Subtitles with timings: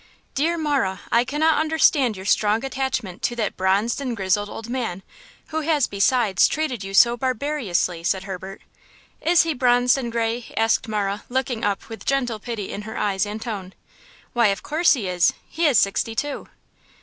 [0.33, 5.03] "DEAR Marah, I cannot understand your strong attachment to that bronzed and grizzled old man,
[5.49, 8.63] who has, besides, treated you so barbarously," said Herbert.
[9.21, 13.27] "Is he bronzed and gray?" asked Marah, looking up with gentle pity in her eyes
[13.27, 13.73] and tone.
[14.33, 15.33] "Why, of course he is.
[15.47, 16.47] He is sixty two."